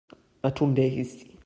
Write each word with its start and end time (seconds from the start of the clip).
Attendez 0.41 0.87
ici. 0.97 1.37